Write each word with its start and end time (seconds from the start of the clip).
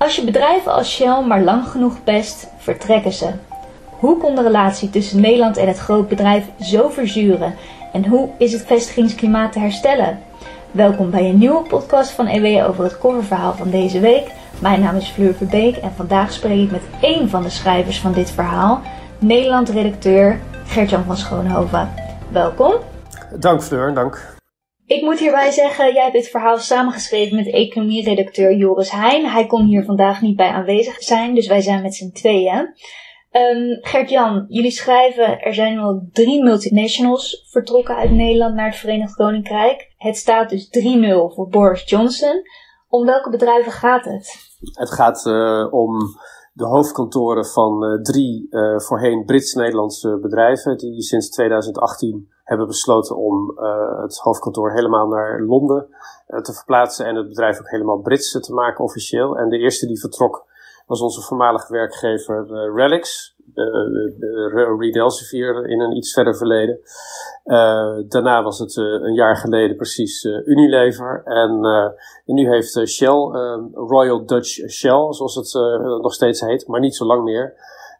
Als 0.00 0.16
je 0.16 0.24
bedrijven 0.24 0.72
als 0.72 0.94
Shell 0.94 1.22
maar 1.26 1.42
lang 1.42 1.68
genoeg 1.68 2.04
pest, 2.04 2.46
vertrekken 2.56 3.12
ze. 3.12 3.30
Hoe 3.84 4.16
kon 4.16 4.34
de 4.34 4.42
relatie 4.42 4.90
tussen 4.90 5.20
Nederland 5.20 5.56
en 5.56 5.66
het 5.66 5.78
grootbedrijf 5.78 6.44
zo 6.60 6.88
verzuren? 6.88 7.54
En 7.92 8.06
hoe 8.06 8.28
is 8.38 8.52
het 8.52 8.66
vestigingsklimaat 8.66 9.52
te 9.52 9.58
herstellen? 9.58 10.18
Welkom 10.70 11.10
bij 11.10 11.28
een 11.28 11.38
nieuwe 11.38 11.62
podcast 11.62 12.10
van 12.10 12.26
EW 12.26 12.68
over 12.68 12.84
het 12.84 12.98
coververhaal 12.98 13.54
van 13.54 13.70
deze 13.70 14.00
week. 14.00 14.30
Mijn 14.58 14.80
naam 14.80 14.96
is 14.96 15.08
Fleur 15.08 15.34
Verbeek 15.34 15.76
en 15.76 15.92
vandaag 15.96 16.32
spreek 16.32 16.64
ik 16.64 16.70
met 16.70 16.84
één 17.00 17.28
van 17.28 17.42
de 17.42 17.50
schrijvers 17.50 18.00
van 18.00 18.12
dit 18.12 18.30
verhaal, 18.30 18.80
Nederland-redacteur 19.18 20.40
Gertjan 20.64 21.04
van 21.04 21.16
Schoonhoven. 21.16 21.90
Welkom. 22.28 22.74
Dank 23.34 23.62
Fleur, 23.62 23.94
dank. 23.94 24.39
Ik 24.96 25.02
moet 25.02 25.18
hierbij 25.18 25.50
zeggen, 25.50 25.92
jij 25.92 26.02
hebt 26.02 26.14
dit 26.14 26.28
verhaal 26.28 26.58
samengeschreven 26.58 27.36
met 27.36 27.46
economie-redacteur 27.46 28.54
Joris 28.54 28.90
Heijn. 28.90 29.26
Hij 29.26 29.46
kon 29.46 29.64
hier 29.64 29.84
vandaag 29.84 30.20
niet 30.20 30.36
bij 30.36 30.48
aanwezig 30.48 31.02
zijn, 31.02 31.34
dus 31.34 31.46
wij 31.46 31.60
zijn 31.60 31.82
met 31.82 31.94
z'n 31.94 32.10
tweeën. 32.10 32.58
Um, 33.32 33.78
Gert-Jan, 33.80 34.44
jullie 34.48 34.70
schrijven 34.70 35.40
er 35.40 35.54
zijn 35.54 35.78
al 35.78 36.08
drie 36.12 36.42
multinationals 36.42 37.46
vertrokken 37.50 37.96
uit 37.96 38.10
Nederland 38.10 38.54
naar 38.54 38.66
het 38.66 38.76
Verenigd 38.76 39.14
Koninkrijk. 39.14 39.94
Het 39.96 40.16
staat 40.16 40.50
dus 40.50 40.68
3-0 40.68 41.34
voor 41.34 41.48
Boris 41.48 41.88
Johnson. 41.90 42.42
Om 42.88 43.04
welke 43.04 43.30
bedrijven 43.30 43.72
gaat 43.72 44.04
het? 44.04 44.36
Het 44.72 44.90
gaat 44.90 45.26
uh, 45.26 45.72
om 45.72 45.98
de 46.52 46.66
hoofdkantoren 46.66 47.46
van 47.46 47.84
uh, 47.84 48.02
drie 48.02 48.46
uh, 48.50 48.78
voorheen 48.78 49.24
Brits-Nederlandse 49.24 50.18
bedrijven 50.22 50.76
die 50.76 51.02
sinds 51.02 51.30
2018 51.30 52.28
hebben 52.50 52.66
besloten 52.66 53.16
om 53.16 53.52
uh, 53.56 54.02
het 54.02 54.18
hoofdkantoor 54.18 54.72
helemaal 54.72 55.06
naar 55.06 55.40
Londen 55.42 55.86
uh, 56.28 56.40
te 56.40 56.52
verplaatsen 56.52 57.06
en 57.06 57.16
het 57.16 57.28
bedrijf 57.28 57.58
ook 57.58 57.70
helemaal 57.70 58.00
Brits 58.00 58.40
te 58.40 58.52
maken 58.54 58.84
officieel. 58.84 59.36
En 59.36 59.48
de 59.48 59.58
eerste 59.58 59.86
die 59.86 60.00
vertrok 60.00 60.44
was 60.86 61.00
onze 61.00 61.20
voormalige 61.20 61.72
werkgever 61.72 62.46
uh, 62.46 62.74
Relix, 62.74 63.34
Reed 64.78 64.96
Elsevier 64.96 65.66
in 65.66 65.80
een 65.80 65.96
iets 65.96 66.12
verder 66.12 66.36
verleden. 66.36 66.80
daarna 68.08 68.42
was 68.42 68.58
het 68.58 68.76
een 68.76 69.14
jaar 69.14 69.36
geleden 69.36 69.76
precies 69.76 70.24
Unilever. 70.24 71.22
En, 71.24 71.64
en 72.24 72.34
nu 72.34 72.48
heeft 72.48 72.88
Shell, 72.88 73.30
Royal 73.74 74.26
Dutch 74.26 74.70
Shell, 74.70 75.12
zoals 75.12 75.34
het 75.34 75.52
nog 76.02 76.12
steeds 76.12 76.40
heet, 76.40 76.66
maar 76.68 76.80
niet 76.80 76.96
zo 76.96 77.04
lang 77.04 77.24
meer, 77.24 77.54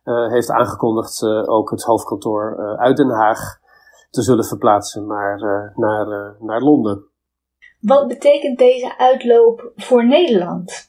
heeft 0.04 0.50
aangekondigd 0.50 1.22
ook 1.46 1.70
het 1.70 1.82
hoofdkantoor 1.82 2.76
uit 2.78 2.96
Den 2.96 3.10
Haag 3.10 3.59
te 4.10 4.22
zullen 4.22 4.44
verplaatsen 4.44 5.06
naar, 5.06 5.42
uh, 5.42 5.76
naar, 5.76 6.06
uh, 6.08 6.40
naar 6.40 6.60
Londen. 6.60 7.04
Wat 7.80 8.08
betekent 8.08 8.58
deze 8.58 8.98
uitloop 8.98 9.72
voor 9.76 10.06
Nederland? 10.06 10.88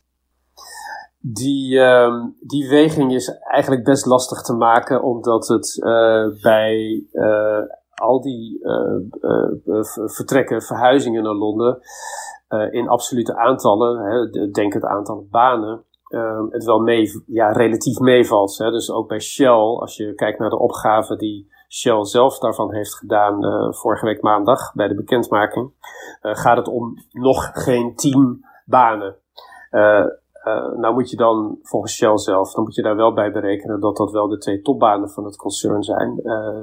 Die, 1.20 1.76
uh, 1.76 2.26
die 2.40 2.70
weging 2.70 3.14
is 3.14 3.40
eigenlijk 3.52 3.84
best 3.84 4.06
lastig 4.06 4.42
te 4.42 4.54
maken, 4.54 5.04
omdat 5.04 5.48
het 5.48 5.78
uh, 5.78 6.42
bij 6.42 7.06
al 7.94 8.22
die 8.22 8.60
vertrekken, 10.06 10.62
verhuizingen 10.62 11.24
naar 11.24 11.34
Londen, 11.34 11.80
in 12.72 12.88
absolute 12.88 13.36
aantallen, 13.36 13.98
hè, 13.98 14.50
denk 14.50 14.74
het 14.74 14.86
aantal 14.86 15.28
banen, 15.30 15.84
ehm, 16.08 16.46
het 16.50 16.64
wel 16.64 16.80
mee, 16.80 17.24
ja, 17.26 17.52
relatief 17.52 18.00
meevalt. 18.00 18.58
Hè. 18.58 18.72
Dus 18.72 18.92
ook 18.92 19.08
bij 19.08 19.20
Shell, 19.20 19.78
als 19.80 19.98
je 19.98 20.14
kijkt 20.14 20.40
naar 20.40 20.50
de 20.50 20.60
opgave 20.60 21.16
die 21.16 21.52
Shell 21.74 22.06
zelf 22.06 22.40
daarvan 22.40 22.74
heeft 22.74 22.96
gedaan 22.96 23.46
uh, 23.46 23.72
vorige 23.72 24.06
week 24.06 24.22
maandag 24.22 24.74
bij 24.74 24.88
de 24.88 24.96
bekendmaking, 24.96 25.72
uh, 26.22 26.36
gaat 26.36 26.58
het 26.58 26.68
om 26.68 26.94
nog 27.12 27.50
geen 27.54 27.96
tien 27.96 28.46
banen. 28.66 29.16
Uh, 29.72 30.06
nou 30.76 30.94
moet 30.94 31.10
je 31.10 31.18
dan 31.18 31.60
volgens 31.62 31.96
Shell 31.96 32.18
zelf, 32.18 32.54
dan 32.54 32.64
moet 32.64 32.76
je 32.76 32.82
daar 32.82 32.96
wel 32.96 33.14
bij 33.14 33.32
berekenen 33.32 33.80
dat 33.80 33.98
dat 33.98 34.12
wel 34.12 34.28
de 34.28 34.38
twee 34.38 34.62
topbanen 34.62 35.10
van 35.10 35.26
het 35.26 35.36
concern 35.36 35.84
zijn. 35.84 36.20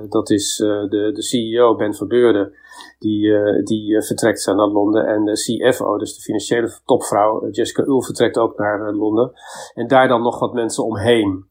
dat 0.08 0.30
is 0.30 0.56
de, 0.56 1.10
de 1.14 1.22
CEO 1.22 1.76
Ben 1.76 1.94
Verbeurde, 1.94 2.56
die, 2.98 3.32
die 3.62 4.02
vertrekt 4.02 4.46
naar 4.46 4.66
Londen. 4.66 5.06
En 5.06 5.24
de 5.24 5.32
CFO, 5.32 5.98
dus 5.98 6.14
de 6.16 6.22
financiële 6.22 6.78
topvrouw 6.84 7.50
Jessica 7.50 7.82
Uhl, 7.82 8.00
vertrekt 8.00 8.38
ook 8.38 8.58
naar 8.58 8.92
Londen. 8.92 9.32
En 9.74 9.86
daar 9.86 10.08
dan 10.08 10.22
nog 10.22 10.38
wat 10.38 10.52
mensen 10.52 10.84
omheen 10.84 11.46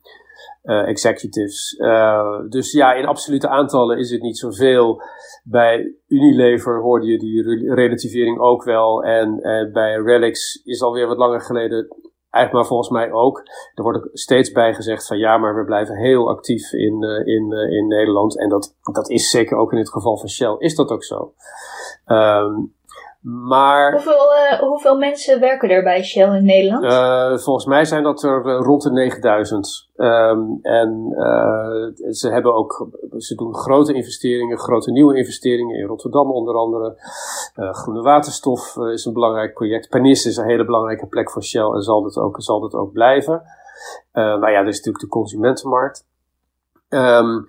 uh, 0.67 0.88
executives. 0.88 1.75
Uh, 1.78 2.39
dus 2.50 2.72
ja, 2.72 2.94
in 2.94 3.05
absolute 3.05 3.47
aantallen 3.47 3.97
is 3.97 4.11
het 4.11 4.22
niet 4.22 4.38
zoveel. 4.38 5.01
Bij 5.44 5.95
Unilever 6.07 6.81
hoorde 6.81 7.05
je 7.05 7.17
die 7.17 7.73
relativering 7.73 8.39
ook 8.39 8.63
wel. 8.63 9.03
En, 9.03 9.39
en 9.41 9.72
bij 9.72 9.95
Relix 9.95 10.61
is 10.63 10.81
alweer 10.81 11.07
wat 11.07 11.17
langer 11.17 11.41
geleden 11.41 11.88
eigenlijk 12.29 12.53
maar 12.53 12.66
volgens 12.66 12.89
mij 12.89 13.11
ook. 13.11 13.38
Er 13.73 13.83
wordt 13.83 13.97
ook 13.97 14.09
steeds 14.13 14.51
bij 14.51 14.73
gezegd 14.73 15.07
van 15.07 15.17
ja, 15.17 15.38
maar 15.38 15.56
we 15.56 15.66
blijven 15.66 15.95
heel 15.95 16.29
actief 16.29 16.73
in, 16.73 17.03
in, 17.25 17.51
in 17.51 17.88
Nederland. 17.88 18.39
En 18.39 18.50
dat, 18.50 18.75
dat 18.94 19.09
is 19.09 19.29
zeker 19.29 19.57
ook 19.57 19.72
in 19.72 19.77
het 19.77 19.91
geval 19.91 20.17
van 20.17 20.29
Shell, 20.29 20.56
is 20.57 20.75
dat 20.75 20.89
ook 20.89 21.03
zo. 21.03 21.33
Um, 22.06 22.75
maar, 23.29 23.91
hoeveel, 23.91 24.33
uh, 24.33 24.59
hoeveel 24.59 24.97
mensen 24.97 25.39
werken 25.39 25.69
er 25.69 25.83
bij 25.83 26.03
Shell 26.03 26.38
in 26.38 26.45
Nederland? 26.45 26.83
Uh, 26.83 27.38
volgens 27.38 27.65
mij 27.65 27.85
zijn 27.85 28.03
dat 28.03 28.23
er 28.23 28.45
uh, 28.45 28.59
rond 28.59 28.83
de 28.83 28.91
9000. 28.91 29.89
Um, 29.95 30.59
en 30.61 31.15
ze 32.09 32.29
hebben 32.29 32.55
ook, 32.55 32.89
ze 33.17 33.35
doen 33.35 33.55
grote 33.55 33.93
investeringen, 33.93 34.57
grote 34.57 34.91
nieuwe 34.91 35.17
investeringen 35.17 35.77
in 35.77 35.85
Rotterdam 35.85 36.31
onder 36.31 36.55
andere. 36.55 36.95
groene 37.53 38.01
waterstof 38.01 38.77
is 38.77 39.05
een 39.05 39.13
belangrijk 39.13 39.53
project. 39.53 39.89
Pernis 39.89 40.25
is 40.25 40.38
een 40.38 40.47
hele 40.47 40.65
belangrijke 40.65 41.07
plek 41.07 41.31
voor 41.31 41.44
Shell 41.44 41.71
en 41.73 41.81
zal 41.81 42.01
dat 42.01 42.17
ook, 42.17 42.41
zal 42.41 42.59
dat 42.59 42.73
ook 42.73 42.91
blijven. 42.91 43.41
nou 44.11 44.49
ja, 44.49 44.59
er 44.59 44.67
is 44.67 44.77
natuurlijk 44.77 45.03
de 45.03 45.09
consumentenmarkt. 45.09 46.05
Um, 46.89 47.45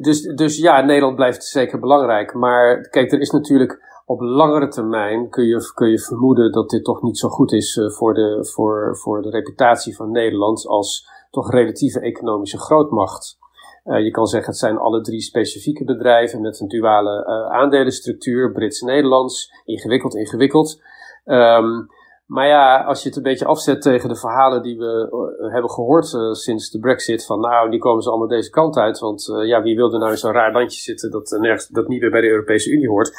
dus, 0.00 0.22
dus 0.22 0.58
ja, 0.58 0.80
Nederland 0.80 1.16
blijft 1.16 1.44
zeker 1.44 1.78
belangrijk. 1.78 2.34
Maar 2.34 2.80
kijk, 2.80 3.12
er 3.12 3.20
is 3.20 3.30
natuurlijk 3.30 3.84
op 4.06 4.20
langere 4.20 4.68
termijn 4.68 5.28
kun 5.28 5.44
je, 5.44 5.72
kun 5.74 5.88
je 5.88 6.00
vermoeden 6.00 6.52
dat 6.52 6.70
dit 6.70 6.84
toch 6.84 7.02
niet 7.02 7.18
zo 7.18 7.28
goed 7.28 7.52
is 7.52 7.76
uh, 7.76 7.90
voor, 7.90 8.14
de, 8.14 8.48
voor, 8.54 8.96
voor 8.96 9.22
de 9.22 9.30
reputatie 9.30 9.96
van 9.96 10.10
Nederland 10.10 10.66
als 10.66 11.08
toch 11.30 11.50
relatieve 11.50 12.00
economische 12.00 12.58
grootmacht. 12.58 13.38
Uh, 13.84 14.04
je 14.04 14.10
kan 14.10 14.26
zeggen, 14.26 14.50
het 14.50 14.58
zijn 14.58 14.78
alle 14.78 15.00
drie 15.00 15.20
specifieke 15.20 15.84
bedrijven 15.84 16.40
met 16.40 16.60
een 16.60 16.68
duale 16.68 17.26
uh, 17.26 17.56
aandelenstructuur, 17.56 18.52
Brits-Nederlands, 18.52 19.52
ingewikkeld, 19.64 20.14
ingewikkeld. 20.14 20.82
Um, 21.24 21.86
maar 22.26 22.46
ja, 22.46 22.84
als 22.84 23.02
je 23.02 23.08
het 23.08 23.16
een 23.16 23.22
beetje 23.22 23.44
afzet 23.44 23.82
tegen 23.82 24.08
de 24.08 24.16
verhalen 24.16 24.62
die 24.62 24.78
we 24.78 25.08
hebben 25.52 25.70
gehoord 25.70 26.06
sinds 26.30 26.70
de 26.70 26.78
Brexit, 26.78 27.26
van 27.26 27.40
nou, 27.40 27.70
die 27.70 27.78
komen 27.78 28.02
ze 28.02 28.08
allemaal 28.08 28.28
deze 28.28 28.50
kant 28.50 28.76
uit. 28.76 28.98
Want 28.98 29.32
ja, 29.44 29.62
wie 29.62 29.76
wilde 29.76 29.98
nou 29.98 30.10
in 30.10 30.16
zo'n 30.18 30.32
raar 30.32 30.52
landje 30.52 30.80
zitten 30.80 31.10
dat, 31.10 31.36
nergens, 31.40 31.68
dat 31.68 31.88
niet 31.88 32.00
meer 32.00 32.10
bij 32.10 32.20
de 32.20 32.28
Europese 32.28 32.70
Unie 32.70 32.88
hoort? 32.88 33.12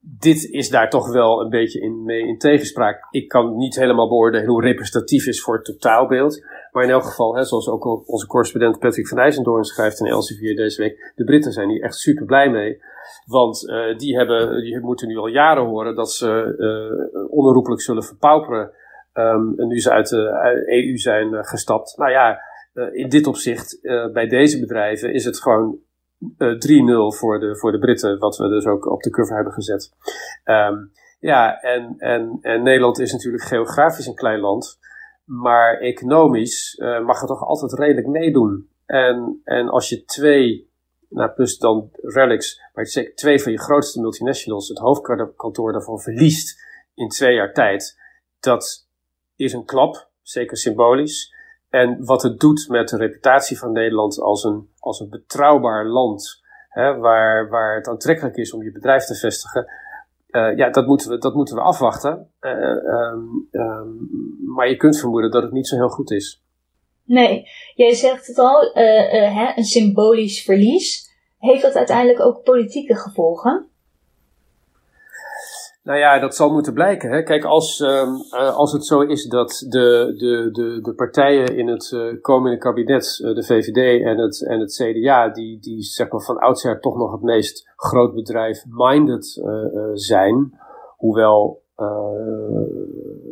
Dit 0.00 0.44
is 0.50 0.70
daar 0.70 0.90
toch 0.90 1.12
wel 1.12 1.40
een 1.40 1.50
beetje 1.50 1.80
in, 1.80 2.04
mee 2.04 2.26
in 2.26 2.38
tegenspraak. 2.38 3.06
Ik 3.10 3.28
kan 3.28 3.56
niet 3.56 3.76
helemaal 3.76 4.08
beoordelen 4.08 4.48
hoe 4.48 4.62
representatief 4.62 5.26
is 5.26 5.42
voor 5.42 5.54
het 5.54 5.64
totaalbeeld. 5.64 6.44
Maar 6.72 6.84
in 6.84 6.90
elk 6.90 7.04
geval, 7.04 7.36
hè, 7.36 7.44
zoals 7.44 7.68
ook 7.68 8.08
onze 8.08 8.26
correspondent 8.26 8.78
Patrick 8.78 9.08
van 9.08 9.18
IJzendoorn 9.18 9.64
schrijft 9.64 10.00
in 10.00 10.06
Elsevier 10.06 10.56
deze 10.56 10.82
week, 10.82 11.12
de 11.14 11.24
Britten 11.24 11.52
zijn 11.52 11.68
hier 11.68 11.82
echt 11.82 11.94
super 11.94 12.24
blij 12.24 12.50
mee. 12.50 12.82
Want 13.26 13.68
uh, 13.68 13.98
die, 13.98 14.16
hebben, 14.16 14.62
die 14.62 14.80
moeten 14.80 15.08
nu 15.08 15.16
al 15.16 15.26
jaren 15.26 15.64
horen 15.64 15.94
dat 15.94 16.12
ze 16.12 16.54
uh, 16.58 17.30
onherroepelijk 17.30 17.82
zullen 17.82 18.04
verpauperen. 18.04 18.70
Um, 19.14 19.54
en 19.56 19.66
nu 19.66 19.80
ze 19.80 19.90
uit 19.90 20.08
de 20.08 20.62
EU 20.66 20.96
zijn 20.96 21.44
gestapt. 21.44 21.96
Nou 21.96 22.10
ja, 22.10 22.40
in 22.92 23.08
dit 23.08 23.26
opzicht, 23.26 23.78
bij 24.12 24.26
deze 24.26 24.60
bedrijven, 24.60 25.12
is 25.12 25.24
het 25.24 25.40
gewoon 25.40 25.78
uh, 26.38 27.12
3-0 27.12 27.16
voor 27.18 27.40
de, 27.40 27.56
voor 27.56 27.72
de 27.72 27.78
Britten, 27.78 28.18
wat 28.18 28.36
we 28.36 28.48
dus 28.48 28.66
ook 28.66 28.90
op 28.90 29.02
de 29.02 29.10
cover 29.10 29.34
hebben 29.34 29.52
gezet. 29.52 29.92
Um, 30.44 30.92
ja, 31.20 31.60
en, 31.60 31.94
en, 31.98 32.38
en 32.40 32.62
Nederland 32.62 32.98
is 32.98 33.12
natuurlijk 33.12 33.44
geografisch 33.44 34.06
een 34.06 34.14
klein 34.14 34.40
land, 34.40 34.78
maar 35.24 35.78
economisch 35.78 36.78
uh, 36.78 37.04
mag 37.04 37.20
het 37.20 37.28
toch 37.28 37.44
altijd 37.44 37.72
redelijk 37.72 38.06
meedoen. 38.06 38.68
En, 38.86 39.40
en 39.44 39.68
als 39.68 39.88
je 39.88 40.04
twee, 40.04 40.70
nou 41.08 41.30
plus 41.30 41.58
dan 41.58 41.88
Relics, 41.92 42.60
maar 42.74 42.86
zeg, 42.86 43.14
twee 43.14 43.42
van 43.42 43.52
je 43.52 43.58
grootste 43.58 44.00
multinationals, 44.00 44.68
het 44.68 44.78
hoofdkantoor 44.78 45.72
daarvan 45.72 46.00
verliest 46.00 46.60
in 46.94 47.08
twee 47.08 47.34
jaar 47.34 47.52
tijd, 47.52 47.98
dat 48.40 48.88
is 49.36 49.52
een 49.52 49.64
klap, 49.64 50.08
zeker 50.22 50.56
symbolisch. 50.56 51.34
En 51.70 52.04
wat 52.04 52.22
het 52.22 52.40
doet 52.40 52.66
met 52.68 52.88
de 52.88 52.96
reputatie 52.96 53.58
van 53.58 53.72
Nederland 53.72 54.20
als 54.20 54.44
een, 54.44 54.68
als 54.78 55.00
een 55.00 55.08
betrouwbaar 55.08 55.86
land, 55.86 56.42
hè, 56.68 56.96
waar, 56.96 57.48
waar 57.48 57.76
het 57.76 57.88
aantrekkelijk 57.88 58.36
is 58.36 58.52
om 58.52 58.62
je 58.62 58.72
bedrijf 58.72 59.04
te 59.04 59.14
vestigen, 59.14 59.66
uh, 60.30 60.56
ja, 60.56 60.70
dat 60.70 60.86
moeten 60.86 61.10
we, 61.10 61.18
dat 61.18 61.34
moeten 61.34 61.54
we 61.54 61.60
afwachten. 61.60 62.30
Uh, 62.40 62.52
um, 62.92 63.48
maar 64.54 64.68
je 64.68 64.76
kunt 64.76 64.98
vermoeden 64.98 65.30
dat 65.30 65.42
het 65.42 65.52
niet 65.52 65.68
zo 65.68 65.76
heel 65.76 65.88
goed 65.88 66.10
is. 66.10 66.42
Nee, 67.04 67.48
jij 67.74 67.94
zegt 67.94 68.26
het 68.26 68.38
al, 68.38 68.64
uh, 68.64 68.74
hè, 69.34 69.52
een 69.56 69.64
symbolisch 69.64 70.42
verlies. 70.42 71.08
Heeft 71.38 71.62
dat 71.62 71.74
uiteindelijk 71.74 72.20
ook 72.20 72.42
politieke 72.42 72.94
gevolgen? 72.94 73.69
Nou 75.90 76.02
ja, 76.02 76.18
dat 76.18 76.34
zal 76.34 76.52
moeten 76.52 76.72
blijken. 76.72 77.10
Hè. 77.10 77.22
Kijk, 77.22 77.44
als, 77.44 77.80
um, 77.80 78.14
uh, 78.32 78.56
als 78.56 78.72
het 78.72 78.86
zo 78.86 79.00
is 79.00 79.26
dat 79.26 79.66
de, 79.68 80.14
de, 80.16 80.48
de, 80.52 80.80
de 80.80 80.94
partijen 80.94 81.56
in 81.56 81.68
het 81.68 81.90
uh, 81.94 82.20
komende 82.20 82.58
kabinet, 82.58 83.20
uh, 83.22 83.34
de 83.34 83.44
VVD 83.44 84.04
en 84.04 84.18
het, 84.18 84.46
en 84.46 84.60
het 84.60 84.72
CDA, 84.74 85.28
die, 85.28 85.60
die 85.60 85.82
zeg 85.82 86.10
maar 86.10 86.20
van 86.20 86.38
oudsher 86.38 86.80
toch 86.80 86.96
nog 86.96 87.12
het 87.12 87.22
meest 87.22 87.72
grootbedrijf-minded 87.76 89.42
zijn, 89.94 90.58
hoewel 90.96 91.62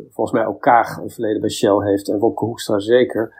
volgens 0.09 0.31
mij 0.31 0.45
ook 0.45 0.61
Kaag 0.61 0.97
een 0.97 1.09
verleden 1.09 1.41
bij 1.41 1.49
Shell 1.49 1.77
heeft 1.77 2.09
en 2.09 2.19
Wopke 2.19 2.45
Hoekstra 2.45 2.79
zeker. 2.79 3.33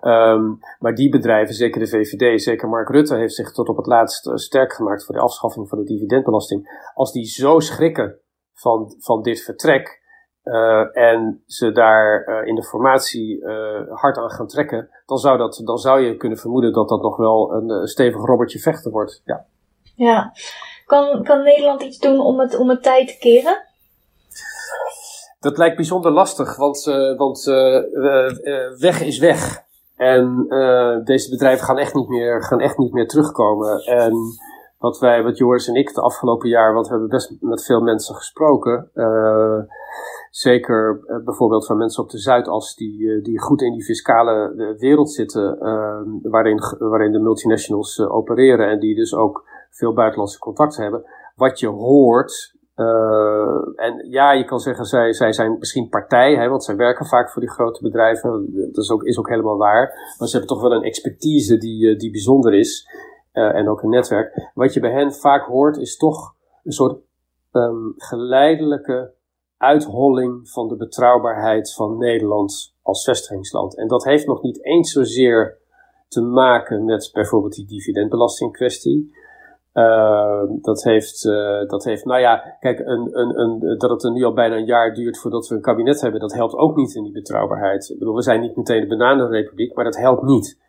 Um, 0.00 0.58
maar 0.78 0.94
die 0.94 1.08
bedrijven, 1.08 1.54
zeker 1.54 1.80
de 1.80 1.86
VVD, 1.86 2.42
zeker 2.42 2.68
Mark 2.68 2.88
Rutte, 2.88 3.16
heeft 3.16 3.34
zich 3.34 3.52
tot 3.52 3.68
op 3.68 3.76
het 3.76 3.86
laatst 3.86 4.30
sterk 4.34 4.72
gemaakt 4.72 5.04
voor 5.04 5.14
de 5.14 5.20
afschaffing 5.20 5.68
van 5.68 5.78
de 5.78 5.84
dividendbelasting. 5.84 6.90
Als 6.94 7.12
die 7.12 7.24
zo 7.24 7.60
schrikken 7.60 8.18
van, 8.54 8.94
van 8.98 9.22
dit 9.22 9.40
vertrek. 9.40 10.02
Uh, 10.44 10.96
en 10.96 11.42
ze 11.46 11.72
daar 11.72 12.28
uh, 12.28 12.46
in 12.46 12.54
de 12.54 12.62
formatie 12.62 13.40
uh, 13.40 13.80
hard 13.90 14.16
aan 14.16 14.30
gaan 14.30 14.46
trekken, 14.46 14.88
dan 15.06 15.18
zou, 15.18 15.38
dat, 15.38 15.60
dan 15.64 15.78
zou 15.78 16.00
je 16.00 16.16
kunnen 16.16 16.38
vermoeden 16.38 16.72
dat 16.72 16.88
dat 16.88 17.02
nog 17.02 17.16
wel 17.16 17.52
een 17.52 17.86
stevig 17.86 18.24
robbertje 18.24 18.58
vechten 18.58 18.90
wordt. 18.90 19.22
Ja, 19.24 19.46
ja. 19.94 20.32
Kan, 20.86 21.22
kan 21.22 21.42
Nederland 21.42 21.82
iets 21.82 21.98
doen 21.98 22.20
om 22.20 22.40
het, 22.40 22.56
om 22.56 22.68
het 22.68 22.82
tijd 22.82 23.08
te 23.08 23.18
keren? 23.18 23.62
Dat 25.40 25.58
lijkt 25.58 25.76
bijzonder 25.76 26.10
lastig, 26.10 26.56
want, 26.56 26.84
want 27.16 27.44
weg 28.78 29.00
is 29.02 29.18
weg. 29.18 29.62
En 29.96 30.46
deze 31.04 31.30
bedrijven 31.30 31.64
gaan 31.64 31.78
echt 31.78 31.94
niet 31.94 32.08
meer, 32.08 32.42
gaan 32.42 32.60
echt 32.60 32.78
niet 32.78 32.92
meer 32.92 33.08
terugkomen. 33.08 33.78
En 33.84 34.12
wat 34.84 34.98
wij, 34.98 35.22
wat 35.22 35.38
Joris 35.38 35.68
en 35.68 35.74
ik 35.74 35.94
de 35.94 36.00
afgelopen 36.00 36.48
jaar, 36.48 36.74
want 36.74 36.86
we 36.86 36.92
hebben 36.92 37.10
best 37.10 37.36
met 37.40 37.64
veel 37.64 37.80
mensen 37.80 38.14
gesproken. 38.14 38.90
Uh, 38.94 39.58
zeker 40.30 41.00
uh, 41.06 41.24
bijvoorbeeld 41.24 41.66
van 41.66 41.76
mensen 41.76 42.02
op 42.02 42.10
de 42.10 42.18
Zuidas 42.18 42.74
die, 42.76 43.00
uh, 43.00 43.24
die 43.24 43.40
goed 43.40 43.62
in 43.62 43.72
die 43.72 43.84
fiscale 43.84 44.74
wereld 44.78 45.10
zitten, 45.10 45.58
waarin, 46.22 46.58
waarin 46.78 47.12
de 47.12 47.18
multinationals 47.18 48.00
opereren 48.00 48.68
en 48.68 48.78
die 48.78 48.94
dus 48.94 49.14
ook 49.14 49.44
veel 49.70 49.92
buitenlandse 49.92 50.38
contacten 50.38 50.82
hebben. 50.82 51.04
Wat 51.36 51.60
je 51.60 51.68
hoort, 51.68 52.54
en 53.76 54.06
ja, 54.10 54.32
je 54.32 54.44
kan 54.44 54.58
zeggen, 54.58 54.84
zij, 54.84 55.12
zij 55.12 55.32
zijn 55.32 55.56
misschien 55.58 55.88
partij, 55.88 56.34
hè, 56.34 56.48
want 56.48 56.64
zij 56.64 56.76
werken 56.76 57.06
vaak 57.06 57.30
voor 57.30 57.42
die 57.42 57.50
grote 57.50 57.82
bedrijven. 57.82 58.30
Dat 58.72 58.84
is 58.84 58.90
ook, 58.90 59.02
is 59.02 59.18
ook 59.18 59.28
helemaal 59.28 59.56
waar. 59.56 60.14
Maar 60.18 60.28
ze 60.28 60.36
hebben 60.36 60.56
toch 60.56 60.62
wel 60.62 60.72
een 60.72 60.82
expertise 60.82 61.58
die, 61.58 61.96
die 61.96 62.10
bijzonder 62.10 62.54
is 62.54 62.88
uh, 63.34 63.54
en 63.54 63.68
ook 63.68 63.82
een 63.82 63.88
netwerk. 63.88 64.50
Wat 64.54 64.74
je 64.74 64.80
bij 64.80 64.92
hen 64.92 65.14
vaak 65.14 65.46
hoort 65.46 65.76
is 65.76 65.96
toch 65.96 66.34
een 66.62 66.72
soort 66.72 66.98
um, 67.52 67.94
geleidelijke 67.96 69.12
uitholling 69.56 70.48
van 70.50 70.68
de 70.68 70.76
betrouwbaarheid 70.76 71.74
van 71.74 71.98
Nederland 71.98 72.74
als 72.82 73.04
vestigingsland. 73.04 73.76
En 73.76 73.88
dat 73.88 74.04
heeft 74.04 74.26
nog 74.26 74.42
niet 74.42 74.64
eens 74.64 74.92
zozeer 74.92 75.58
te 76.08 76.22
maken 76.22 76.84
met 76.84 77.10
bijvoorbeeld 77.12 77.54
die 77.54 77.66
dividendbelastingkwestie. 77.66 79.22
Uh, 79.74 80.42
dat, 80.60 80.82
heeft, 80.82 81.24
uh, 81.24 81.68
dat 81.68 81.84
heeft, 81.84 82.04
nou 82.04 82.20
ja, 82.20 82.56
kijk, 82.60 82.78
een, 82.78 83.18
een, 83.18 83.38
een, 83.38 83.78
dat 83.78 83.90
het 83.90 84.04
er 84.04 84.12
nu 84.12 84.24
al 84.24 84.32
bijna 84.32 84.56
een 84.56 84.64
jaar 84.64 84.94
duurt 84.94 85.18
voordat 85.18 85.48
we 85.48 85.54
een 85.54 85.60
kabinet 85.60 86.00
hebben, 86.00 86.20
dat 86.20 86.34
helpt 86.34 86.54
ook 86.54 86.76
niet 86.76 86.94
in 86.94 87.02
die 87.02 87.12
betrouwbaarheid. 87.12 87.88
Ik 87.90 87.98
bedoel, 87.98 88.14
we 88.14 88.22
zijn 88.22 88.40
niet 88.40 88.56
meteen 88.56 88.80
de 88.80 88.96
bananenrepubliek, 88.96 89.74
maar 89.74 89.84
dat 89.84 89.96
helpt 89.96 90.22
niet. 90.22 90.60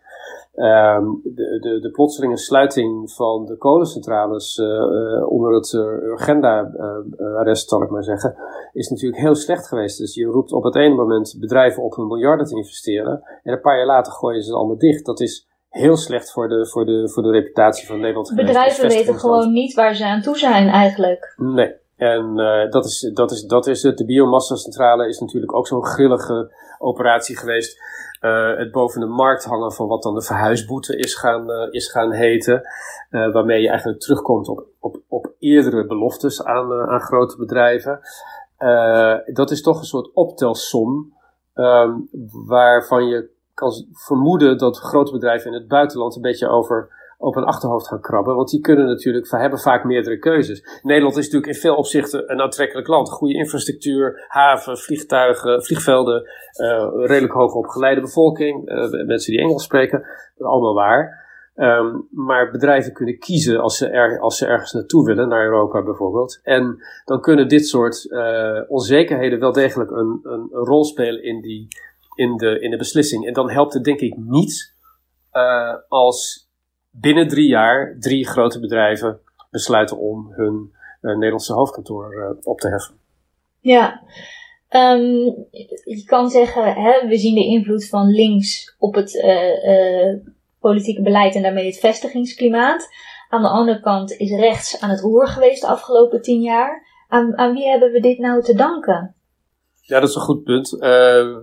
Um, 0.58 1.22
de, 1.24 1.60
de, 1.60 1.80
de 1.80 1.90
plotselinge 1.92 2.38
sluiting 2.38 3.12
van 3.12 3.46
de 3.46 3.58
kolencentrales 3.58 4.58
uh, 4.58 5.32
onder 5.32 5.54
het 5.54 5.72
uh, 5.72 6.14
agenda-arrest, 6.14 7.70
zal 7.70 7.84
ik 7.84 7.90
maar 7.90 8.04
zeggen, 8.04 8.36
is 8.74 8.90
natuurlijk 8.90 9.22
heel 9.22 9.36
slecht 9.36 9.68
geweest. 9.68 9.98
Dus 9.98 10.16
je 10.16 10.26
roept 10.26 10.52
op 10.52 10.64
het 10.64 10.76
ene 10.76 10.96
moment 10.96 11.38
bedrijven 11.40 11.84
op 11.84 11.98
een 11.98 12.08
miljarden 12.08 12.46
te 12.46 12.56
investeren 12.56 13.24
en 13.44 13.54
een 13.54 13.62
paar 13.62 13.78
jaar 13.78 13.86
later 13.86 14.14
gooien 14.14 14.42
ze 14.42 14.50
het 14.50 14.58
allemaal 14.58 14.78
dicht. 14.78 15.06
Dat 15.06 15.20
is 15.20 15.48
heel 15.70 15.98
slecht 15.98 16.32
voor 16.32 16.48
de, 16.48 16.68
voor 16.68 16.86
de, 16.86 17.10
voor 17.10 17.24
de 17.24 17.32
reputatie 17.32 17.88
van 17.88 18.00
Nederland. 18.00 18.36
Bedrijven 18.36 18.88
weten 18.88 19.20
gewoon 19.20 19.52
niet 19.52 19.74
waar 19.74 19.96
ze 19.96 20.06
aan 20.06 20.22
toe 20.22 20.38
zijn 20.38 20.68
eigenlijk. 20.68 21.34
Nee. 21.38 21.84
En 21.96 22.40
uh, 22.40 22.72
dat, 22.72 22.86
is, 22.86 23.12
dat, 23.14 23.32
is, 23.32 23.44
dat 23.44 23.68
is 23.68 23.84
het. 23.84 23.98
De 23.98 24.06
biomassa-centrale 24.06 25.08
is 25.08 25.20
natuurlijk 25.20 25.56
ook 25.56 25.68
zo'n 25.68 25.86
grillige 25.86 26.52
operatie 26.80 27.38
geweest 27.38 27.80
uh, 28.22 28.58
het 28.58 28.72
boven 28.72 29.00
de 29.00 29.06
markt 29.06 29.44
hangen 29.44 29.72
van 29.72 29.88
wat 29.88 30.04
dan 30.04 30.14
de 30.14 30.22
verhuisboete 30.22 30.98
is 30.98 31.16
gaan, 31.16 31.50
uh, 31.52 31.68
is 31.70 31.92
gaan 31.92 32.12
heten. 32.12 32.62
Waarmee 33.10 33.62
je 33.62 33.70
eigenlijk 33.70 34.00
terugkomt 34.00 34.48
op, 34.48 34.66
op, 34.80 35.02
op 35.08 35.34
eerdere 35.40 35.86
beloftes 35.86 36.44
aan, 36.44 36.74
aan 36.74 37.02
grote 37.02 37.38
bedrijven. 37.38 38.00
dat 39.34 39.52
is 39.52 39.62
toch 39.62 39.80
een 39.80 39.86
soort 39.86 40.14
optelsom 40.14 41.14
um, 41.56 42.10
waarvan 42.48 43.08
je 43.08 43.30
kan 43.54 43.88
vermoeden 43.92 44.58
dat 44.58 44.78
grote 44.78 45.12
bedrijven 45.12 45.52
in 45.52 45.58
het 45.58 45.68
buitenland 45.68 46.16
een 46.16 46.22
beetje 46.22 46.48
over 46.48 46.90
op 47.18 47.36
een 47.36 47.44
achterhoofd 47.44 47.88
gaan 47.88 48.02
krabben. 48.02 48.36
Want 48.36 48.50
die 48.50 48.62
kunnen 48.62 48.86
natuurlijk, 48.86 49.32
hebben 49.32 49.60
vaak 49.60 49.84
meerdere 49.84 50.20
keuzes. 50.20 50.80
Nederland 50.82 51.18
is 51.18 51.24
natuurlijk 51.24 51.54
in 51.54 51.60
veel 51.60 51.76
opzichten 51.76 52.32
een 52.32 52.42
aantrekkelijk 52.42 52.88
land. 52.88 53.10
Goede 53.10 53.34
infrastructuur, 53.34 54.26
haven, 54.28 54.78
vliegtuigen, 54.78 55.64
vliegvelden, 55.64 56.30
uh, 56.62 56.88
redelijk 56.94 57.34
hoog 57.34 57.54
opgeleide 57.54 58.02
bevolking, 58.02 58.70
uh, 58.70 59.06
mensen 59.06 59.32
die 59.32 59.42
Engels 59.42 59.64
spreken. 59.64 60.00
Dat 60.00 60.10
is 60.38 60.46
allemaal 60.46 60.74
waar. 60.74 61.24
Um, 61.56 62.08
maar 62.12 62.52
bedrijven 62.52 62.94
kunnen 62.94 63.20
kiezen 63.20 63.60
als 63.60 63.78
ze, 63.78 63.88
er, 63.88 64.20
als 64.20 64.38
ze 64.38 64.46
ergens 64.46 64.74
naartoe 64.74 65.06
willen, 65.06 65.28
naar 65.28 65.44
Europa 65.44 65.84
bijvoorbeeld. 65.84 66.40
En 66.44 66.78
dan 67.06 67.22
kunnen 67.22 67.48
dit 67.48 67.68
soort 67.68 68.06
uh, 68.06 68.62
onzekerheden 68.68 69.40
wel 69.40 69.52
degelijk 69.52 69.92
een, 69.92 70.20
een, 70.24 70.50
een, 70.52 70.66
rol 70.66 70.84
spelen 70.84 71.24
in, 71.24 71.42
die, 71.42 71.68
in, 72.16 72.38
de, 72.38 72.60
in 72.60 72.72
de 72.72 72.78
beslissing. 72.78 73.28
En 73.28 73.34
dan 73.34 73.50
helpt 73.50 73.74
het 73.74 73.84
denk 73.84 74.00
ik 74.00 74.18
niet 74.18 74.74
als 75.88 76.45
binnen 77.00 77.28
drie 77.28 77.48
jaar 77.48 77.96
drie 78.00 78.28
grote 78.28 78.60
bedrijven 78.60 79.20
besluiten 79.52 79.98
om 79.98 80.32
hun 80.32 80.74
uh, 81.02 81.14
Nederlandse 81.14 81.54
hoofdkantoor 81.54 82.14
uh, 82.14 82.48
op 82.48 82.60
te 82.60 82.68
heffen. 82.68 82.96
Ja, 83.60 84.02
um, 84.70 85.46
je 85.84 86.04
kan 86.06 86.30
zeggen, 86.30 86.74
hè, 86.74 87.08
we 87.08 87.18
zien 87.18 87.36
de 87.36 87.46
invloed 87.46 87.90
van 87.90 88.08
links 88.08 88.76
op 88.80 88.96
het 88.96 89.14
uh, 89.14 90.16
politieke 90.60 91.02
beleid 91.02 91.36
en 91.36 91.42
daarmee 91.42 91.66
het 91.66 91.80
vestigingsklimaat. 91.80 92.88
Aan 93.30 93.42
de 93.42 93.48
andere 93.48 93.80
kant 93.80 94.12
is 94.12 94.32
rechts 94.32 94.82
aan 94.82 94.90
het 94.90 95.00
roer 95.00 95.28
geweest 95.28 95.62
de 95.62 95.68
afgelopen 95.68 96.22
tien 96.22 96.42
jaar. 96.42 96.88
Aan, 97.08 97.38
aan 97.38 97.54
wie 97.54 97.70
hebben 97.70 97.92
we 97.92 98.00
dit 98.00 98.18
nou 98.18 98.42
te 98.42 98.56
danken? 98.56 99.16
Ja, 99.88 100.00
dat 100.00 100.10
is 100.10 100.16
een 100.16 100.22
goed 100.22 100.44
punt. 100.44 100.74
Uh, 100.80 101.38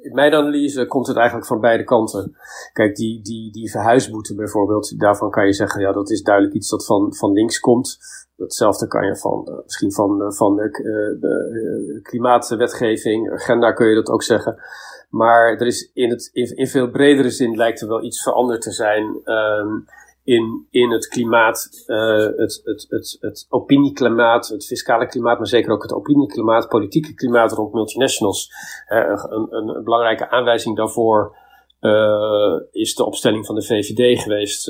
in 0.00 0.14
mijn 0.14 0.34
analyse 0.34 0.86
komt 0.86 1.06
het 1.06 1.16
eigenlijk 1.16 1.46
van 1.46 1.60
beide 1.60 1.84
kanten. 1.84 2.36
Kijk, 2.72 2.96
die, 2.96 3.22
die, 3.22 3.52
die 3.52 3.70
verhuisboete 3.70 4.34
bijvoorbeeld, 4.34 4.98
daarvan 4.98 5.30
kan 5.30 5.46
je 5.46 5.52
zeggen, 5.52 5.80
ja, 5.80 5.92
dat 5.92 6.10
is 6.10 6.22
duidelijk 6.22 6.54
iets 6.54 6.68
dat 6.68 6.86
van, 6.86 7.14
van 7.14 7.32
links 7.32 7.60
komt. 7.60 7.98
Datzelfde 8.36 8.86
kan 8.86 9.06
je 9.06 9.16
van, 9.16 9.46
uh, 9.48 9.54
misschien 9.64 9.92
van, 9.92 10.22
uh, 10.22 10.30
van 10.30 10.60
uh, 10.60 10.72
de 11.20 12.00
klimaatwetgeving, 12.02 13.32
agenda 13.32 13.72
kun 13.72 13.88
je 13.88 13.94
dat 13.94 14.08
ook 14.08 14.22
zeggen. 14.22 14.62
Maar 15.10 15.56
er 15.56 15.66
is 15.66 15.90
in, 15.94 16.10
het, 16.10 16.30
in, 16.32 16.66
veel 16.66 16.90
bredere 16.90 17.30
zin 17.30 17.56
lijkt 17.56 17.80
er 17.80 17.88
wel 17.88 18.04
iets 18.04 18.22
veranderd 18.22 18.62
te 18.62 18.72
zijn. 18.72 19.04
Um, 19.24 19.84
in, 20.24 20.66
in 20.70 20.90
het 20.90 21.08
klimaat, 21.08 21.84
uh, 21.86 22.26
het, 22.36 22.60
het, 22.64 22.86
het, 22.88 23.16
het 23.20 23.46
opinieklimaat, 23.48 24.48
het 24.48 24.66
fiscale 24.66 25.06
klimaat, 25.06 25.38
maar 25.38 25.46
zeker 25.46 25.72
ook 25.72 25.82
het 25.82 25.92
opinieklimaat, 25.92 26.68
politieke 26.68 27.14
klimaat 27.14 27.52
rond 27.52 27.72
multinationals. 27.72 28.50
Uh, 28.88 28.98
een, 28.98 29.46
een, 29.50 29.68
een, 29.68 29.84
belangrijke 29.84 30.30
aanwijzing 30.30 30.76
daarvoor 30.76 31.36
uh, 31.80 32.60
is 32.70 32.94
de 32.94 33.04
opstelling 33.04 33.46
van 33.46 33.54
de 33.54 33.62
VVD 33.62 34.22
geweest 34.22 34.68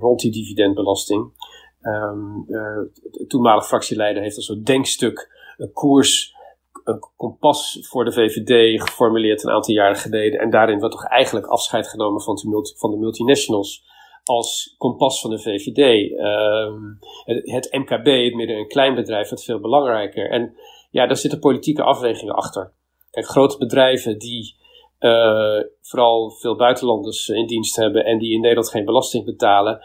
rond 0.00 0.20
die 0.20 0.32
dividendbelasting. 0.32 1.32
Um, 1.82 2.44
de 2.46 3.24
toenmalig 3.28 3.66
fractieleider 3.66 4.22
heeft 4.22 4.36
een 4.36 4.42
soort 4.42 4.66
denkstuk, 4.66 5.28
een 5.56 5.72
koers, 5.72 6.34
een 6.84 6.98
kompas 7.16 7.78
voor 7.80 8.04
de 8.04 8.12
VVD 8.12 8.82
geformuleerd 8.82 9.44
een 9.44 9.50
aantal 9.50 9.74
jaren 9.74 9.96
geleden. 9.96 10.40
En 10.40 10.50
daarin 10.50 10.78
wordt 10.78 10.94
toch 10.94 11.06
eigenlijk 11.06 11.46
afscheid 11.46 11.88
genomen 11.88 12.22
van 12.22 12.38
van 12.76 12.90
de 12.90 12.96
multinationals 12.96 13.89
als 14.30 14.74
kompas 14.78 15.20
van 15.20 15.30
de 15.30 15.38
VVD. 15.38 16.10
Um, 16.18 16.98
het, 17.44 17.68
MKB, 17.72 18.06
het 18.06 18.34
midden- 18.34 18.56
en 18.56 18.68
kleinbedrijf, 18.68 19.28
wordt 19.28 19.44
veel 19.44 19.60
belangrijker. 19.60 20.30
En 20.30 20.56
ja, 20.90 21.06
daar 21.06 21.16
zitten 21.16 21.38
politieke 21.38 21.82
afwegingen 21.82 22.34
achter. 22.34 22.72
Kijk, 23.10 23.26
grote 23.26 23.58
bedrijven 23.58 24.18
die 24.18 24.56
uh, 25.00 25.60
vooral 25.80 26.30
veel 26.30 26.56
buitenlanders 26.56 27.28
in 27.28 27.46
dienst 27.46 27.76
hebben 27.76 28.04
en 28.04 28.18
die 28.18 28.32
in 28.32 28.40
Nederland 28.40 28.70
geen 28.70 28.84
belasting 28.84 29.24
betalen, 29.24 29.80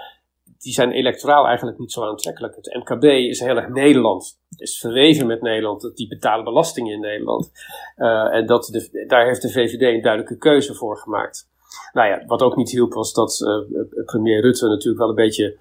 die 0.58 0.74
zijn 0.74 0.92
electoraal 0.92 1.46
eigenlijk 1.46 1.80
niet 1.80 1.92
zo 1.92 2.04
aantrekkelijk. 2.04 2.56
Het 2.56 2.74
MKB 2.74 3.04
is 3.04 3.40
heel 3.40 3.56
erg 3.56 3.70
Nederland. 3.70 4.40
Het 4.50 4.62
is 4.62 4.78
verweven 4.78 5.28
met 5.28 5.42
Nederland. 5.42 5.92
Die 5.96 6.08
betalen 6.08 6.44
belastingen 6.44 6.94
in 6.94 7.00
Nederland. 7.00 7.52
Uh, 7.98 8.34
en 8.34 8.46
dat 8.46 8.90
daar 9.08 9.26
heeft 9.26 9.42
de 9.42 9.52
VVD 9.52 9.82
een 9.82 10.02
duidelijke 10.02 10.38
keuze 10.38 10.74
voor 10.74 10.98
gemaakt. 10.98 11.54
Nou 11.94 12.08
ja, 12.08 12.26
wat 12.26 12.42
ook 12.42 12.56
niet 12.56 12.72
hielp 12.72 12.94
was 12.94 13.14
dat 13.14 13.42
uh, 13.42 14.04
premier 14.06 14.42
Rutte 14.42 14.68
natuurlijk 14.68 15.00
wel 15.00 15.10
een 15.10 15.16
beetje 15.16 15.58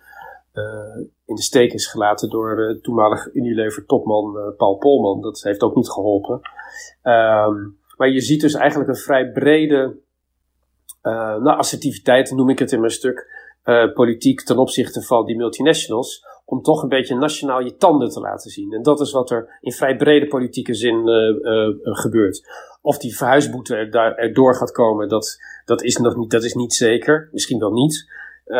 in 1.26 1.34
de 1.34 1.42
steek 1.42 1.72
is 1.72 1.86
gelaten 1.86 2.30
door 2.30 2.58
uh, 2.58 2.80
toenmalig 2.82 3.34
Unilever-topman 3.34 4.54
Paul 4.56 4.76
Polman. 4.76 5.20
Dat 5.20 5.42
heeft 5.42 5.62
ook 5.62 5.74
niet 5.74 5.90
geholpen. 5.90 6.40
Ehm, 7.02 7.54
maar 7.96 8.08
je 8.08 8.20
ziet 8.20 8.40
dus 8.40 8.54
eigenlijk 8.54 8.90
een 8.90 8.96
vrij 8.96 9.30
brede 9.30 9.96
nou, 11.02 11.46
assertiviteit, 11.46 12.30
noem 12.30 12.48
ik 12.48 12.58
het 12.58 12.72
in 12.72 12.80
mijn 12.80 12.92
stuk, 12.92 13.28
politiek 13.94 14.40
ten 14.40 14.58
opzichte 14.58 15.02
van 15.02 15.26
die 15.26 15.36
multinationals 15.36 16.24
om 16.44 16.62
toch 16.62 16.82
een 16.82 16.88
beetje 16.88 17.16
nationaal 17.16 17.60
je 17.60 17.76
tanden 17.76 18.08
te 18.08 18.20
laten 18.20 18.50
zien. 18.50 18.72
En 18.72 18.82
dat 18.82 19.00
is 19.00 19.12
wat 19.12 19.30
er 19.30 19.58
in 19.60 19.72
vrij 19.72 19.96
brede 19.96 20.26
politieke 20.26 20.74
zin 20.74 21.08
uh, 21.08 21.28
uh, 21.28 21.74
gebeurt. 21.82 22.48
Of 22.82 22.98
die 22.98 23.16
verhuisboete 23.16 23.76
er, 23.76 23.90
daar, 23.90 24.14
erdoor 24.14 24.56
gaat 24.56 24.72
komen, 24.72 25.08
dat, 25.08 25.38
dat, 25.64 25.82
is 25.82 25.96
nog 25.96 26.16
niet, 26.16 26.30
dat 26.30 26.44
is 26.44 26.54
niet 26.54 26.74
zeker. 26.74 27.28
Misschien 27.32 27.58
wel 27.58 27.72
niet. 27.72 28.12
Uh, 28.46 28.56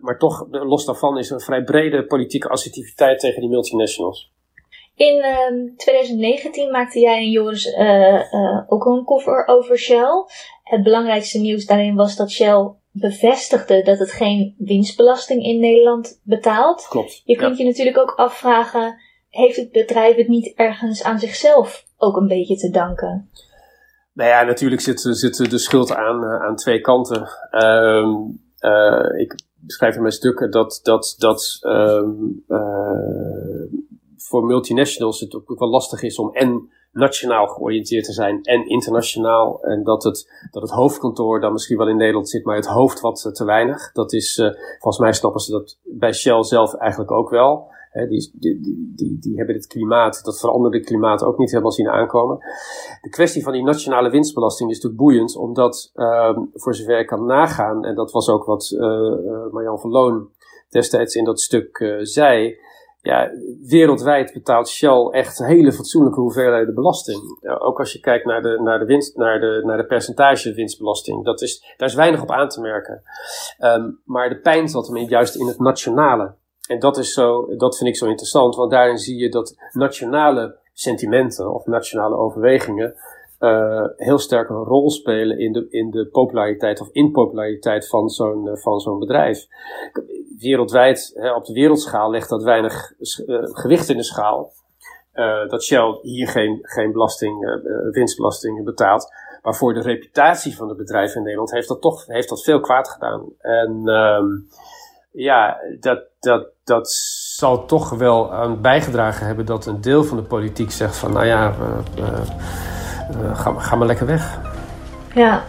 maar 0.00 0.18
toch, 0.18 0.46
los 0.50 0.84
daarvan 0.84 1.18
is 1.18 1.28
er 1.28 1.34
een 1.34 1.40
vrij 1.40 1.64
brede 1.64 2.06
politieke 2.06 2.48
assertiviteit 2.48 3.20
tegen 3.20 3.40
die 3.40 3.50
multinationals. 3.50 4.32
In 4.94 5.22
2019 5.76 6.70
maakte 6.70 7.00
jij 7.00 7.18
en 7.18 7.30
Joris 7.30 7.76
ook 8.66 8.84
een 8.86 9.04
cover 9.04 9.46
over 9.46 9.78
Shell. 9.78 10.24
Het 10.62 10.82
belangrijkste 10.82 11.38
nieuws 11.38 11.66
daarin 11.66 11.94
was 11.94 12.16
dat 12.16 12.30
Shell 12.30 12.70
bevestigde 13.00 13.82
dat 13.82 13.98
het 13.98 14.12
geen 14.12 14.54
winstbelasting 14.58 15.42
in 15.42 15.60
Nederland 15.60 16.20
betaalt. 16.22 16.86
Klopt. 16.88 17.22
Je 17.24 17.36
kunt 17.36 17.58
je 17.58 17.64
natuurlijk 17.64 17.98
ook 17.98 18.12
afvragen, 18.16 18.96
heeft 19.28 19.56
het 19.56 19.72
bedrijf 19.72 20.16
het 20.16 20.28
niet 20.28 20.52
ergens 20.54 21.02
aan 21.02 21.18
zichzelf 21.18 21.84
ook 21.96 22.16
een 22.16 22.28
beetje 22.28 22.56
te 22.56 22.70
danken? 22.70 23.30
Nou 24.12 24.30
ja, 24.30 24.42
natuurlijk 24.42 24.80
zit, 24.80 25.00
zit 25.00 25.50
de 25.50 25.58
schuld 25.58 25.94
aan, 25.94 26.24
eh, 26.24 26.42
aan 26.42 26.56
twee 26.56 26.80
kanten. 26.80 27.28
Uh, 27.50 28.08
uh, 28.60 29.20
ik 29.20 29.34
beschrijf 29.54 29.94
in 29.94 30.00
mijn 30.00 30.12
stukken 30.12 30.50
dat, 30.50 30.80
dat, 30.82 31.14
dat 31.18 31.58
uh, 31.60 32.08
voor 34.16 34.44
multinationals 34.44 35.20
het 35.20 35.34
ook 35.34 35.58
wel 35.58 35.68
lastig 35.68 36.02
is 36.02 36.18
om 36.18 36.34
en 36.34 36.70
nationaal 36.98 37.46
georiënteerd 37.46 38.04
te 38.04 38.12
zijn 38.12 38.42
en 38.42 38.68
internationaal. 38.68 39.62
En 39.62 39.84
dat 39.84 40.02
het, 40.02 40.30
dat 40.50 40.62
het 40.62 40.70
hoofdkantoor 40.70 41.40
dan 41.40 41.52
misschien 41.52 41.78
wel 41.78 41.88
in 41.88 41.96
Nederland 41.96 42.28
zit, 42.28 42.44
maar 42.44 42.56
het 42.56 42.66
hoofd 42.66 43.00
wat 43.00 43.30
te 43.32 43.44
weinig. 43.44 43.92
Dat 43.92 44.12
is, 44.12 44.38
uh, 44.38 44.50
volgens 44.70 44.98
mij 44.98 45.12
snappen 45.12 45.40
ze 45.40 45.50
dat 45.50 45.78
bij 45.82 46.12
Shell 46.12 46.42
zelf 46.42 46.74
eigenlijk 46.74 47.10
ook 47.10 47.30
wel. 47.30 47.76
die, 48.08 48.30
die, 48.34 48.60
die, 48.96 49.18
die, 49.20 49.36
hebben 49.36 49.54
dit 49.54 49.66
klimaat, 49.66 50.24
dat 50.24 50.40
veranderde 50.40 50.80
klimaat 50.80 51.22
ook 51.22 51.38
niet 51.38 51.50
helemaal 51.50 51.72
zien 51.72 51.88
aankomen. 51.88 52.38
De 53.00 53.08
kwestie 53.08 53.42
van 53.42 53.52
die 53.52 53.64
nationale 53.64 54.10
winstbelasting 54.10 54.70
is 54.70 54.76
natuurlijk 54.76 55.02
boeiend, 55.02 55.36
omdat 55.36 55.90
uh, 55.94 56.38
voor 56.54 56.74
zover 56.74 56.98
ik 56.98 57.06
kan 57.06 57.26
nagaan, 57.26 57.84
en 57.84 57.94
dat 57.94 58.12
was 58.12 58.28
ook 58.28 58.44
wat 58.44 58.70
uh, 58.74 58.80
Marjan 59.50 59.80
van 59.80 59.90
Loon 59.90 60.28
destijds 60.68 61.14
in 61.14 61.24
dat 61.24 61.40
stuk 61.40 61.98
zei, 62.02 62.58
ja, 63.00 63.30
wereldwijd 63.66 64.32
betaalt 64.32 64.68
Shell 64.68 65.08
echt 65.10 65.38
hele 65.38 65.72
fatsoenlijke 65.72 66.20
hoeveelheden 66.20 66.74
belasting. 66.74 67.18
Ook 67.58 67.78
als 67.78 67.92
je 67.92 68.00
kijkt 68.00 68.24
naar 68.24 68.42
de, 68.42 68.60
naar 68.62 68.78
de 68.78 68.84
winst, 68.84 69.16
naar 69.16 69.40
de, 69.40 69.62
naar 69.64 69.76
de 69.76 69.86
percentage 69.86 70.54
winstbelasting. 70.54 71.24
Dat 71.24 71.42
is, 71.42 71.74
daar 71.76 71.88
is 71.88 71.94
weinig 71.94 72.22
op 72.22 72.30
aan 72.30 72.48
te 72.48 72.60
merken. 72.60 73.02
Um, 73.60 74.00
maar 74.04 74.28
de 74.28 74.40
pijn 74.40 74.68
zat 74.68 74.86
hem 74.86 74.96
juist 74.96 75.34
in 75.34 75.46
het 75.46 75.58
nationale. 75.58 76.34
En 76.68 76.78
dat 76.78 76.98
is 76.98 77.12
zo, 77.12 77.56
dat 77.56 77.76
vind 77.76 77.88
ik 77.88 77.96
zo 77.96 78.06
interessant, 78.06 78.56
want 78.56 78.70
daarin 78.70 78.98
zie 78.98 79.16
je 79.16 79.28
dat 79.28 79.56
nationale 79.72 80.58
sentimenten 80.72 81.54
of 81.54 81.66
nationale 81.66 82.16
overwegingen 82.16 82.94
uh, 83.40 83.84
heel 83.96 84.18
sterk 84.18 84.48
een 84.48 84.64
rol 84.64 84.90
spelen 84.90 85.38
in 85.38 85.52
de, 85.52 85.66
in 85.70 85.90
de 85.90 86.06
populariteit 86.06 86.80
of 86.80 86.88
impopulariteit 86.92 87.88
van 87.88 88.08
zo'n 88.08 88.58
van 88.58 88.80
zo'n 88.80 88.98
bedrijf 88.98 89.46
wereldwijd, 90.40 91.12
hè, 91.14 91.34
op 91.34 91.44
de 91.44 91.52
wereldschaal, 91.52 92.10
legt 92.10 92.28
dat 92.28 92.42
weinig 92.42 92.92
uh, 92.98 93.38
gewicht 93.42 93.88
in 93.88 93.96
de 93.96 94.02
schaal. 94.02 94.52
Uh, 95.14 95.48
dat 95.48 95.64
Shell 95.64 95.98
hier 96.02 96.28
geen, 96.28 96.58
geen 96.62 96.92
belasting, 96.92 97.44
uh, 97.44 97.54
winstbelasting 97.90 98.64
betaalt. 98.64 99.12
Maar 99.42 99.54
voor 99.54 99.74
de 99.74 99.80
reputatie 99.80 100.56
van 100.56 100.68
het 100.68 100.76
bedrijf 100.76 101.14
in 101.14 101.22
Nederland 101.22 101.50
heeft 101.50 101.68
dat 101.68 101.80
toch 101.80 102.06
heeft 102.06 102.28
dat 102.28 102.42
veel 102.42 102.60
kwaad 102.60 102.88
gedaan. 102.88 103.32
En 103.38 103.88
um, 103.88 104.48
ja, 105.12 105.56
dat, 105.80 106.02
dat, 106.20 106.46
dat 106.64 106.90
zal 107.36 107.66
toch 107.66 107.90
wel 107.90 108.32
aan 108.32 108.60
bijgedragen 108.60 109.26
hebben 109.26 109.46
dat 109.46 109.66
een 109.66 109.80
deel 109.80 110.04
van 110.04 110.16
de 110.16 110.22
politiek 110.22 110.70
zegt 110.70 110.96
van 110.96 111.12
nou 111.12 111.26
ja, 111.26 111.54
ga, 113.32 113.58
ga 113.58 113.76
maar 113.76 113.86
lekker 113.86 114.06
weg. 114.06 114.38
Ja. 115.14 115.44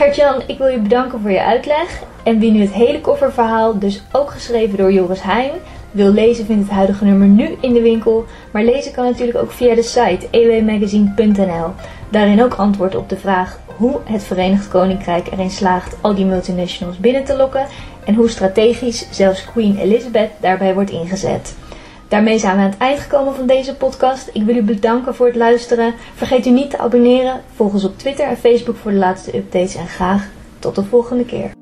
Gert-Jan, 0.00 0.42
ik 0.46 0.58
wil 0.58 0.66
je 0.66 0.78
bedanken 0.78 1.20
voor 1.20 1.30
je 1.30 1.42
uitleg. 1.42 2.02
En 2.22 2.38
wie 2.38 2.50
nu 2.50 2.60
het 2.60 2.72
hele 2.72 3.00
kofferverhaal, 3.00 3.78
dus 3.78 4.02
ook 4.12 4.30
geschreven 4.30 4.78
door 4.78 4.92
Joris 4.92 5.22
Heijn, 5.22 5.50
wil 5.90 6.12
lezen, 6.12 6.46
vindt 6.46 6.62
het 6.62 6.76
huidige 6.76 7.04
nummer 7.04 7.26
nu 7.26 7.56
in 7.60 7.72
de 7.72 7.80
winkel. 7.80 8.24
Maar 8.50 8.64
lezen 8.64 8.92
kan 8.92 9.04
natuurlijk 9.04 9.38
ook 9.38 9.50
via 9.52 9.74
de 9.74 9.82
site 9.82 10.26
ewmagazine.nl. 10.30 11.70
Daarin 12.10 12.42
ook 12.42 12.54
antwoord 12.54 12.96
op 12.96 13.08
de 13.08 13.16
vraag 13.16 13.58
hoe 13.76 13.98
het 14.04 14.22
Verenigd 14.22 14.68
Koninkrijk 14.68 15.26
erin 15.30 15.50
slaagt 15.50 15.96
al 16.00 16.14
die 16.14 16.24
multinationals 16.24 16.98
binnen 16.98 17.24
te 17.24 17.36
lokken 17.36 17.66
en 18.04 18.14
hoe 18.14 18.28
strategisch 18.28 19.06
zelfs 19.10 19.44
Queen 19.44 19.78
Elizabeth 19.78 20.30
daarbij 20.40 20.74
wordt 20.74 20.90
ingezet. 20.90 21.54
Daarmee 22.10 22.38
zijn 22.38 22.56
we 22.56 22.62
aan 22.62 22.70
het 22.70 22.78
eind 22.78 23.00
gekomen 23.00 23.34
van 23.34 23.46
deze 23.46 23.76
podcast. 23.76 24.30
Ik 24.32 24.42
wil 24.42 24.56
u 24.56 24.62
bedanken 24.62 25.14
voor 25.14 25.26
het 25.26 25.36
luisteren. 25.36 25.94
Vergeet 26.14 26.46
u 26.46 26.50
niet 26.50 26.70
te 26.70 26.78
abonneren. 26.78 27.40
Volg 27.54 27.72
ons 27.72 27.84
op 27.84 27.98
Twitter 27.98 28.26
en 28.26 28.36
Facebook 28.36 28.76
voor 28.76 28.90
de 28.90 28.96
laatste 28.96 29.36
updates 29.36 29.74
en 29.74 29.86
graag 29.86 30.28
tot 30.58 30.74
de 30.74 30.84
volgende 30.84 31.24
keer. 31.24 31.59